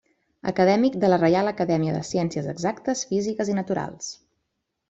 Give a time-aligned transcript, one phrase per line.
[0.51, 4.13] Acadèmic de la Reial Acadèmia de Ciències Exactes, Físiques i Naturals.